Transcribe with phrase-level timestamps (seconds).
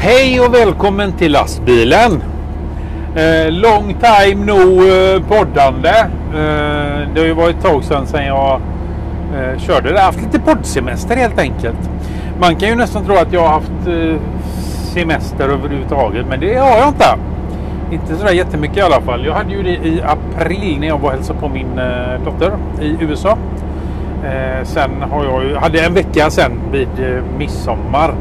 [0.00, 2.22] Hej och välkommen till lastbilen.
[3.16, 5.88] Eh, long time no eh, poddande.
[5.88, 8.60] Eh, det har ju varit ett tag sedan, sedan jag
[9.34, 9.88] eh, körde.
[9.88, 11.90] Jag har haft lite poddsemester helt enkelt.
[12.40, 14.20] Man kan ju nästan tro att jag har haft eh,
[14.94, 17.14] semester överhuvudtaget, men det har jag inte.
[17.92, 19.26] Inte sådär jättemycket i alla fall.
[19.26, 22.52] Jag hade ju det i april när jag var och hälsade på min eh, dotter
[22.82, 23.38] i USA.
[24.24, 28.14] Eh, sen har jag ju, hade en vecka sen vid eh, midsommar.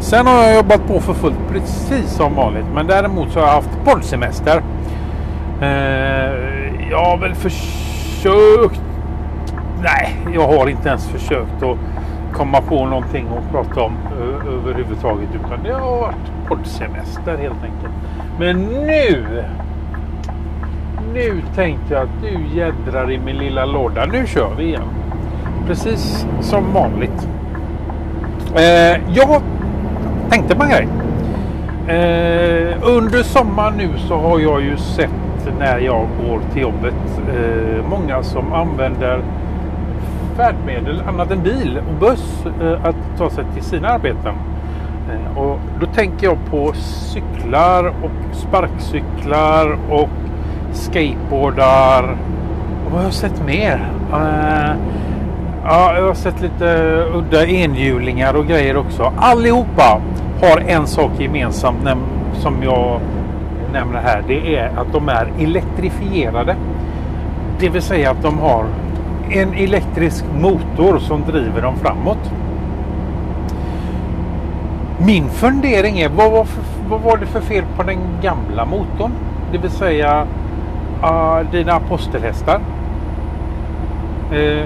[0.00, 2.64] Sen har jag jobbat på för fullt precis som vanligt.
[2.74, 4.62] Men däremot så har jag haft poddsemester.
[5.60, 8.80] Eh, jag har väl försökt.
[9.82, 11.78] Nej, jag har inte ens försökt att
[12.32, 13.92] komma på någonting att prata om
[14.48, 15.28] överhuvudtaget.
[15.34, 17.94] Utan det har varit poddsemester helt enkelt.
[18.38, 19.44] Men nu.
[21.14, 24.04] Nu tänkte jag att du jädrar i min lilla låda.
[24.04, 24.88] Nu kör vi igen.
[25.66, 27.28] Precis som vanligt.
[28.54, 29.42] Eh, jag
[30.30, 30.88] tänkte på en grej.
[31.88, 35.10] Eh, under sommaren nu så har jag ju sett
[35.58, 36.94] när jag går till jobbet
[37.28, 39.22] eh, många som använder
[40.36, 44.34] färdmedel annat än bil och buss eh, att ta sig till sina arbeten.
[45.10, 50.08] Eh, och då tänker jag på cyklar och sparkcyklar och
[50.72, 52.16] skateboardar.
[52.86, 53.90] Och vad har jag sett mer?
[54.12, 54.70] Eh,
[55.70, 59.12] Ja, jag har sett lite eh, udda enhjulingar och grejer också.
[59.16, 60.00] Allihopa
[60.42, 61.88] har en sak gemensamt
[62.34, 63.00] som jag
[63.72, 64.24] nämner här.
[64.28, 66.56] Det är att de är elektrifierade.
[67.60, 68.64] Det vill säga att de har
[69.30, 72.32] en elektrisk motor som driver dem framåt.
[74.98, 79.12] Min fundering är vad var, för, vad var det för fel på den gamla motorn?
[79.52, 80.26] Det vill säga
[81.02, 82.60] uh, dina apostelhästar.
[84.32, 84.64] Uh,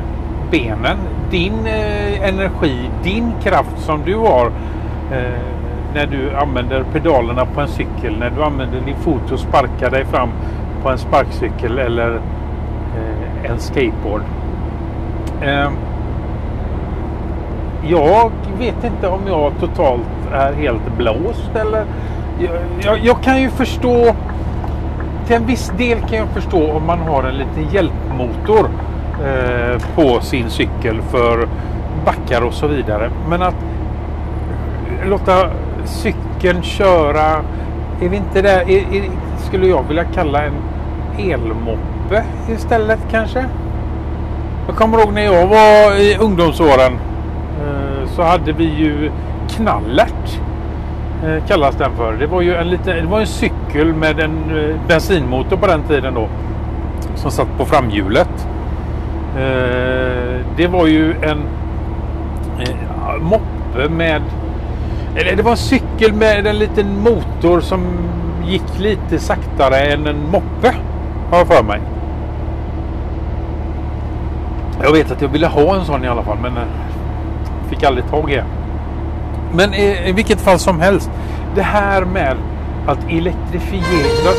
[0.53, 0.97] benen,
[1.31, 4.47] din eh, energi, din kraft som du har
[5.13, 5.41] eh,
[5.95, 10.05] när du använder pedalerna på en cykel, när du använder din fot och sparkar dig
[10.05, 10.29] fram
[10.83, 12.15] på en sparkcykel eller
[12.97, 14.23] eh, en skateboard.
[15.43, 15.71] Eh,
[17.89, 21.85] jag vet inte om jag totalt är helt blåst eller
[22.39, 24.15] jag, jag, jag kan ju förstå
[25.27, 28.69] till en viss del kan jag förstå om man har en liten hjälpmotor
[29.21, 31.49] Eh, på sin cykel för
[32.05, 33.11] backar och så vidare.
[33.29, 33.55] Men att
[35.05, 35.51] låta
[35.85, 37.43] cykeln köra,
[38.01, 40.53] är vi inte där, är, är, skulle jag vilja kalla en
[41.19, 43.45] elmoppe istället kanske?
[44.67, 46.93] Jag kommer ihåg när jag var i ungdomsåren
[47.63, 49.11] eh, så hade vi ju
[49.51, 50.41] knallert
[51.25, 52.13] eh, kallas den för.
[52.13, 54.35] Det var ju en, liten, det var en cykel med en
[54.89, 56.29] bensinmotor på den tiden då.
[57.15, 58.49] Som satt på framhjulet.
[59.37, 61.43] Eh, det var ju en
[62.61, 64.23] eh, moppe med...
[65.17, 67.87] Eller det var en cykel med en liten motor som
[68.47, 70.75] gick lite saktare än en moppe.
[71.31, 71.81] Har jag för mig.
[74.83, 76.63] Jag vet att jag ville ha en sån i alla fall men eh,
[77.71, 78.47] fick aldrig tag i en.
[79.55, 81.11] Men i, vilket fall som helst.
[81.55, 82.37] Det här med
[82.87, 84.33] att elektrifiera...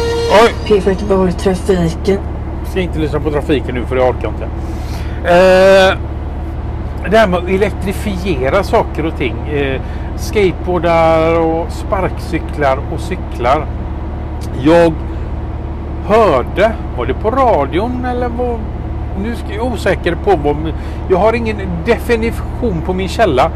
[0.43, 0.53] Oj!
[0.65, 2.19] P42 trafiken.
[2.65, 4.47] ska inte lyssna på trafiken nu för jag orkar inte.
[5.23, 5.97] Eh,
[7.09, 9.35] det här med att elektrifiera saker och ting.
[9.47, 9.81] Eh,
[10.15, 13.65] skateboardar och sparkcyklar och cyklar.
[14.61, 14.93] Jag
[16.07, 18.59] hörde, var det på radion eller vad?
[19.21, 20.73] Nu är jag osäker på vad.
[21.09, 23.51] Jag har ingen definition på min källa.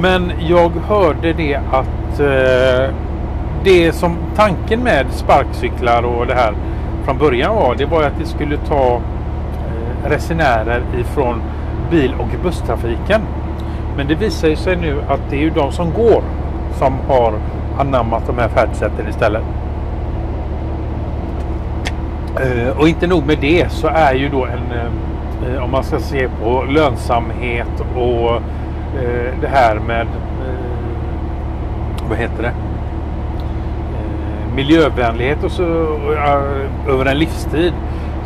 [0.00, 2.94] Men jag hörde det att eh,
[3.64, 6.54] det som tanken med sparkcyklar och det här
[7.04, 7.74] från början var.
[7.74, 9.00] Det var att det skulle ta
[10.04, 11.42] resenärer ifrån
[11.90, 13.20] bil och busstrafiken.
[13.96, 16.22] Men det visar ju sig nu att det är ju de som går
[16.78, 17.34] som har
[17.78, 19.42] anammat de här färdsätten istället.
[22.36, 24.72] Eh, och inte nog med det så är ju då en,
[25.52, 28.34] eh, om man ska se på lönsamhet och
[29.02, 30.06] eh, det här med,
[32.08, 32.52] vad heter det?
[34.54, 35.62] Miljövänlighet och så
[36.88, 37.72] över en livstid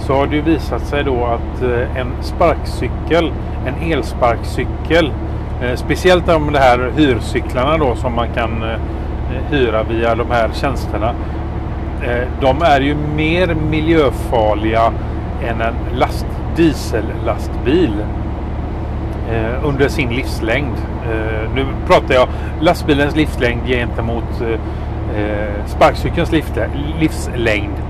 [0.06, 3.32] så har det ju visat sig då att eh, en sparkcykel,
[3.66, 5.12] en elsparkcykel,
[5.62, 8.78] eh, speciellt om de här hyrcyklarna då som man kan eh,
[9.50, 11.14] hyra via de här tjänsterna.
[12.40, 14.92] De är ju mer miljöfarliga
[15.48, 17.92] än en last, diesellastbil
[19.62, 20.76] under sin livslängd.
[21.54, 22.28] Nu pratar jag
[22.60, 24.42] lastbilens livslängd gentemot
[25.66, 26.32] sparkcykelns
[27.00, 27.83] livslängd.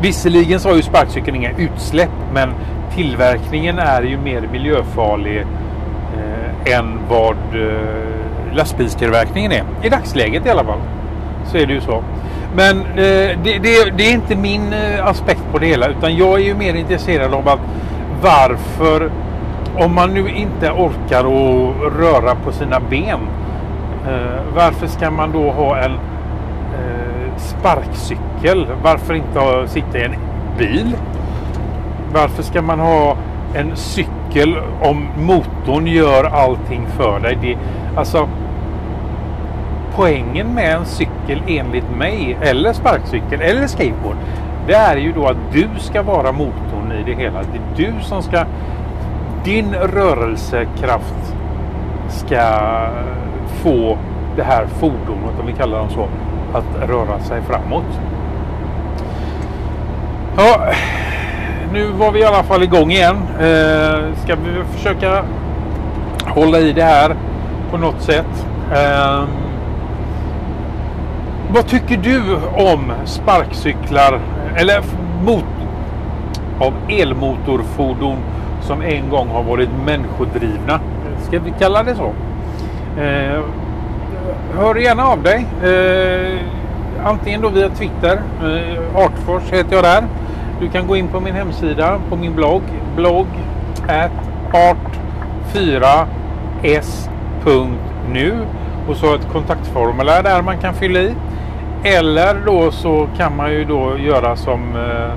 [0.00, 2.50] Visserligen så har ju sparkcykeln inga utsläpp men
[2.94, 9.64] tillverkningen är ju mer miljöfarlig eh, än vad eh, lastbilstillverkningen är.
[9.82, 10.80] I dagsläget i alla fall.
[11.44, 12.02] så är det ju så.
[12.56, 16.40] Men eh, det, det, det, är inte min eh, aspekt på det hela utan jag
[16.40, 17.60] är ju mer intresserad av att
[18.22, 19.10] varför
[19.76, 23.20] om man nu inte orkar att röra på sina ben
[24.06, 28.66] eh, varför ska man då ha en eh, sparkcykel?
[28.82, 30.14] Varför inte sitta i en
[30.58, 30.96] bil?
[32.12, 33.16] Varför ska man ha
[33.54, 37.38] en cykel om motorn gör allting för dig?
[37.42, 37.58] Det,
[37.96, 38.28] alltså
[39.96, 44.16] poängen med en cykel enligt mig eller sparkcykel eller skateboard
[44.66, 47.42] det är ju då att du ska vara motorn i det hela.
[47.42, 48.44] Det är du som ska
[49.44, 51.34] din rörelsekraft
[52.08, 52.60] ska
[53.46, 53.98] få
[54.36, 56.08] det här fordonet, om vi kallar dem så,
[56.54, 58.00] att röra sig framåt.
[60.36, 60.72] Ja,
[61.72, 63.16] nu var vi i alla fall igång igen.
[63.40, 65.24] Eh, ska vi försöka
[66.26, 67.16] hålla i det här
[67.70, 68.46] på något sätt.
[68.72, 69.24] Eh,
[71.50, 72.36] vad tycker du
[72.72, 74.20] om sparkcyklar
[74.56, 74.82] eller
[75.24, 75.44] mot,
[76.58, 78.16] av elmotorfordon
[78.60, 80.80] som en gång har varit människodrivna?
[81.22, 82.12] Ska vi kalla det så?
[83.02, 83.40] Eh,
[84.54, 85.46] hör gärna av dig.
[85.64, 86.38] Eh,
[87.04, 88.20] antingen då via Twitter.
[88.42, 90.04] Eh, Artfors heter jag där.
[90.60, 92.62] Du kan gå in på min hemsida, på min blogg.
[92.96, 93.26] Blogg
[93.88, 94.12] at
[95.52, 98.46] art4s.nu
[98.88, 101.14] och så ett kontaktformulär där man kan fylla i.
[101.84, 105.12] Eller då så kan man ju då göra som eh,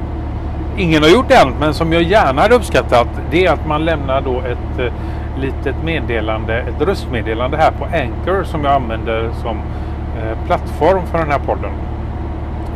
[0.78, 3.08] ingen har gjort än men som jag gärna hade uppskattat.
[3.32, 4.94] Det är att man lämnar då ett eh,
[5.40, 11.32] litet meddelande, ett röstmeddelande här på Anchor som jag använder som eh, plattform för den
[11.32, 11.72] här podden.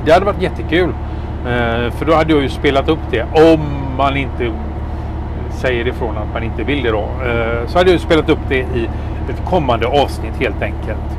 [0.06, 0.90] Det hade varit jättekul.
[1.46, 3.60] Eh, för då hade jag ju spelat upp det om
[3.98, 4.52] man inte
[5.52, 7.10] säger ifrån att man inte vill det då.
[7.68, 8.90] Så hade jag ju spelat upp det i
[9.30, 11.18] ett kommande avsnitt helt enkelt.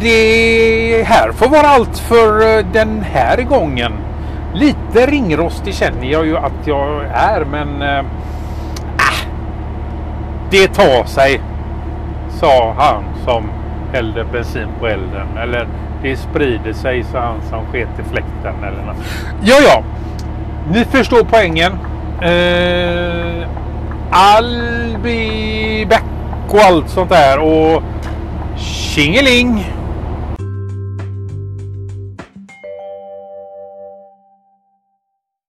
[0.00, 3.92] Det här får vara allt för den här gången.
[4.54, 8.04] Lite ringrostig känner jag ju att jag är men eh, äh,
[10.50, 11.40] det tar sig.
[12.30, 13.50] Sa han som
[13.92, 15.26] hällde bensin på elden.
[15.42, 15.68] Eller
[16.02, 18.64] det sprider sig sa han som sket i fläkten.
[18.64, 18.96] Eller något.
[19.42, 19.82] Ja, ja.
[20.72, 21.72] Ni förstår poängen.
[22.22, 23.48] Eh,
[24.10, 26.02] Albi Beck
[26.52, 27.38] back och allt sånt där.
[27.38, 27.82] Och
[28.56, 29.64] tjingeling!